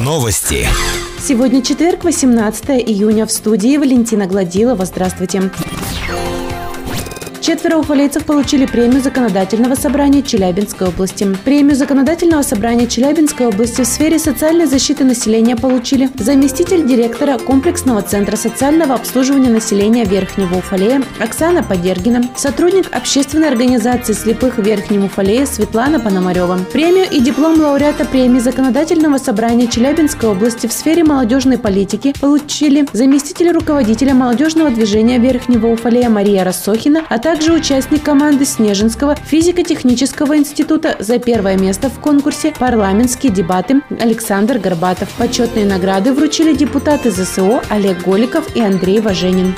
[0.00, 0.66] Новости.
[1.20, 3.24] Сегодня четверг, 18 июня.
[3.24, 4.84] В студии Валентина Гладилова.
[4.84, 5.50] Здравствуйте.
[7.42, 11.26] Четверо уфалейцев получили премию Законодательного собрания Челябинской области.
[11.44, 18.36] Премию Законодательного собрания Челябинской области в сфере социальной защиты населения получили заместитель директора комплексного центра
[18.36, 26.60] социального обслуживания населения Верхнего Уфалея Оксана Подергина, сотрудник общественной организации слепых Верхнего Уфалея Светлана Пономарева.
[26.72, 33.50] Премию и диплом лауреата премии Законодательного собрания Челябинской области в сфере молодежной политики получили заместитель
[33.50, 40.96] руководителя молодежного движения Верхнего Уфалея Мария Рассохина, а также также участник команды Снежинского физико-технического института
[40.98, 45.08] за первое место в конкурсе «Парламентские дебаты» Александр Горбатов.
[45.16, 49.54] Почетные награды вручили депутаты ЗСО Олег Голиков и Андрей Важенин.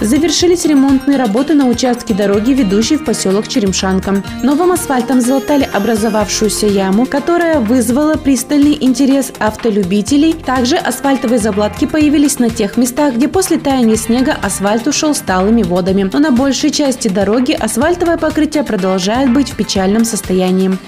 [0.00, 4.22] Завершились ремонтные работы на участке дороги, ведущей в поселок Черемшанка.
[4.42, 10.32] Новым асфальтом залатали образовавшуюся яму, которая вызвала пристальный интерес автолюбителей.
[10.32, 16.08] Также асфальтовые заплатки появились на тех местах, где после таяния снега асфальт ушел сталыми водами.
[16.10, 20.78] Но на большей части дороги асфальтовое покрытие продолжает быть в печальном состоянии.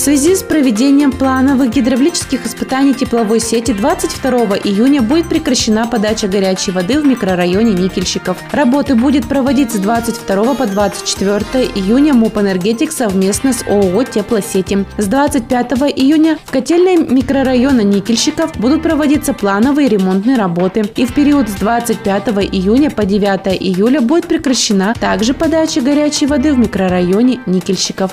[0.00, 6.70] В связи с проведением плановых гидравлических испытаний тепловой сети 22 июня будет прекращена подача горячей
[6.70, 8.38] воды в микрорайоне Никельщиков.
[8.50, 14.86] Работы будет проводить с 22 по 24 июня МУП «Энергетик» совместно с ООО «Теплосети».
[14.96, 20.88] С 25 июня в котельной микрорайона Никельщиков будут проводиться плановые ремонтные работы.
[20.96, 26.54] И в период с 25 июня по 9 июля будет прекращена также подача горячей воды
[26.54, 28.12] в микрорайоне Никельщиков.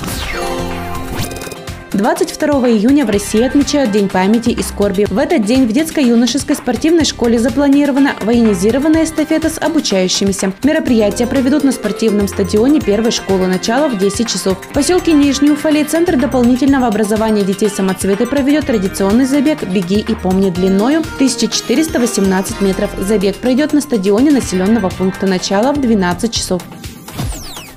[2.01, 5.05] 22 июня в России отмечают День памяти и скорби.
[5.07, 10.51] В этот день в детско-юношеской спортивной школе запланирована военизированная эстафета с обучающимися.
[10.63, 13.45] Мероприятие проведут на спортивном стадионе первой школы.
[13.45, 14.57] Начало в 10 часов.
[14.65, 20.49] В поселке Нижний Уфалей Центр дополнительного образования детей самоцветы проведет традиционный забег «Беги и помни»
[20.49, 22.89] длиною 1418 метров.
[22.97, 25.27] Забег пройдет на стадионе населенного пункта.
[25.27, 26.63] Начало в 12 часов.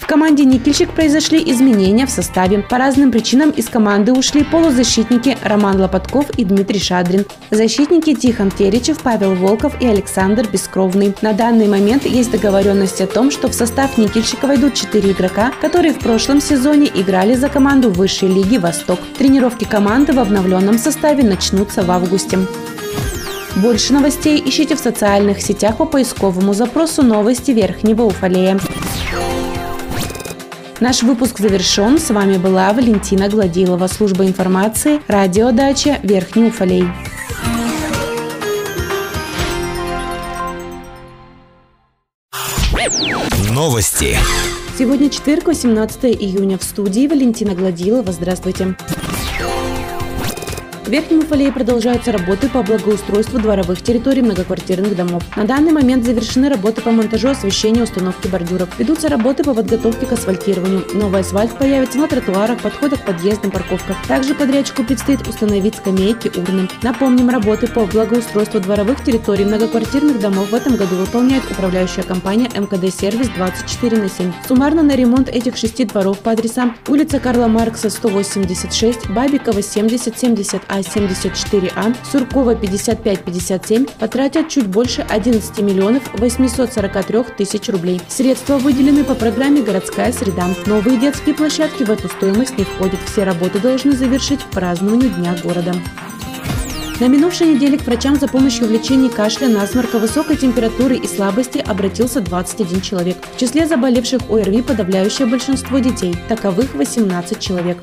[0.05, 2.59] В команде «Никельщик» произошли изменения в составе.
[2.59, 8.99] По разным причинам из команды ушли полузащитники Роман Лопатков и Дмитрий Шадрин, защитники Тихон Теричев,
[9.01, 11.15] Павел Волков и Александр Бескровный.
[11.23, 15.95] На данный момент есть договоренность о том, что в состав «Никельщика» войдут четыре игрока, которые
[15.95, 18.99] в прошлом сезоне играли за команду высшей лиги «Восток».
[19.17, 22.41] Тренировки команды в обновленном составе начнутся в августе.
[23.57, 28.61] Больше новостей ищите в социальных сетях по поисковому запросу «Новости Верхнего Уфалея».
[30.81, 31.99] Наш выпуск завершен.
[31.99, 36.85] С вами была Валентина Гладилова, служба информации, радиодача Верхний Уфалей.
[43.53, 44.17] Новости.
[44.77, 46.59] Сегодня четверг, 18 июня.
[46.59, 48.11] В студии Валентина Гладилова.
[48.11, 48.75] Здравствуйте.
[50.85, 55.23] В Верхнем Уфалее продолжаются работы по благоустройству дворовых территорий многоквартирных домов.
[55.35, 58.69] На данный момент завершены работы по монтажу освещения установки бордюров.
[58.79, 60.85] Ведутся работы по подготовке к асфальтированию.
[60.93, 63.97] Новый асфальт появится на тротуарах, подходах к подъездам, парковках.
[64.07, 66.69] Также подрядчику предстоит установить скамейки, урны.
[66.83, 72.95] Напомним, работы по благоустройству дворовых территорий многоквартирных домов в этом году выполняет управляющая компания МКД
[72.95, 74.33] «Сервис» 24 на 7.
[74.47, 80.74] Суммарно на ремонт этих шести дворов по адресам улица Карла Маркса 186, Бабикова 70, 70
[80.75, 88.01] а 74А, Суркова 5557 потратят чуть больше 11 миллионов 843 тысяч рублей.
[88.09, 90.49] Средства выделены по программе «Городская среда».
[90.67, 92.99] Новые детские площадки в эту стоимость не входят.
[93.07, 95.75] Все работы должны завершить к празднованию Дня города.
[96.99, 101.59] На минувшей неделе к врачам за помощью в лечении кашля, насморка, высокой температуры и слабости
[101.59, 103.17] обратился 21 человек.
[103.35, 107.79] В числе заболевших ОРВИ подавляющее большинство детей, таковых 18 человек.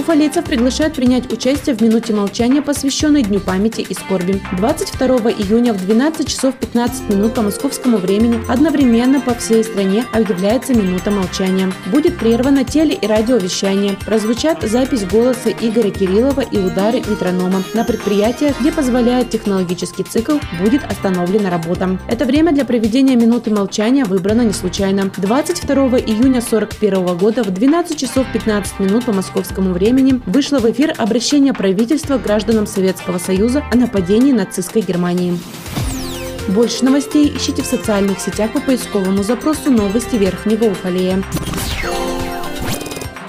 [0.00, 4.40] Уфалейцев приглашают принять участие в минуте молчания, посвященной Дню памяти и скорби.
[4.56, 10.72] 22 июня в 12 часов 15 минут по московскому времени одновременно по всей стране объявляется
[10.72, 11.70] минута молчания.
[11.92, 13.98] Будет прервано теле- и радиовещание.
[14.06, 17.62] Прозвучат запись голоса Игоря Кириллова и удары метронома.
[17.74, 21.98] На предприятиях, где позволяет технологический цикл, будет остановлена работа.
[22.08, 25.10] Это время для проведения минуты молчания выбрано не случайно.
[25.18, 30.70] 22 июня 41 года в 12 часов 15 минут по московскому времени времени вышло в
[30.70, 35.38] эфир обращение правительства к гражданам Советского Союза о нападении нацистской Германии.
[36.48, 41.22] Больше новостей ищите в социальных сетях по поисковому запросу «Новости Верхнего Уфалея».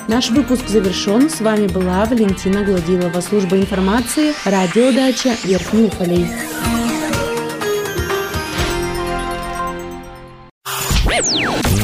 [0.08, 1.30] Наш выпуск завершен.
[1.30, 6.28] С вами была Валентина Гладилова, служба информации, радиодача Верхний Уфалей.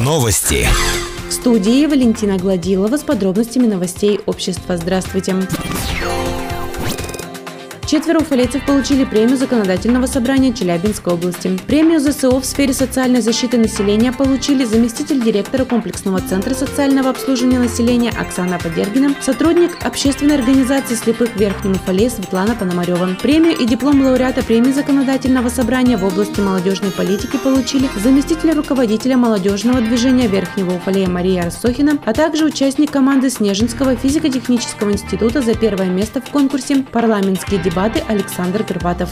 [0.00, 0.66] Новости.
[1.40, 4.76] Студии Валентина Гладилова с подробностями новостей общества.
[4.76, 5.36] Здравствуйте.
[7.88, 11.58] Четверо уфалейцев получили премию Законодательного собрания Челябинской области.
[11.66, 18.10] Премию ЗСО в сфере социальной защиты населения получили заместитель директора комплексного центра социального обслуживания населения
[18.10, 23.16] Оксана Подергина, сотрудник общественной организации слепых в Верхнем Уфале Светлана Пономарева.
[23.22, 29.80] Премию и диплом лауреата премии Законодательного собрания в области молодежной политики получили заместитель руководителя молодежного
[29.80, 36.20] движения Верхнего Уфалея Мария Арсохина, а также участник команды Снежинского физико-технического института за первое место
[36.20, 39.08] в конкурсе «Парламентские дебаты дебаты Александр Горбатов.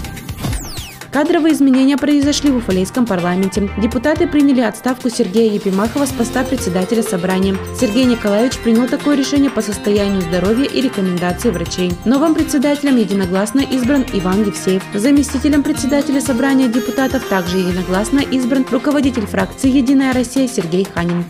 [1.12, 3.70] Кадровые изменения произошли в Уфалейском парламенте.
[3.80, 7.56] Депутаты приняли отставку Сергея Епимахова с поста председателя собрания.
[7.78, 11.92] Сергей Николаевич принял такое решение по состоянию здоровья и рекомендации врачей.
[12.04, 14.82] Новым председателем единогласно избран Иван Евсеев.
[14.94, 21.24] Заместителем председателя собрания депутатов также единогласно избран руководитель фракции «Единая Россия» Сергей Ханин.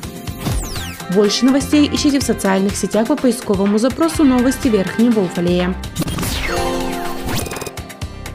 [1.14, 5.74] Больше новостей ищите в социальных сетях по поисковому запросу «Новости Верхнего Уфалея».